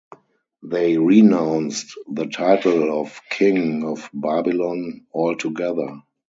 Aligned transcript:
They 0.63 0.97
renounced 0.97 1.93
the 2.11 2.25
title 2.25 3.01
of 3.03 3.21
king 3.29 3.83
of 3.85 4.09
Babylon 4.15 5.05
altogether. 5.13 6.01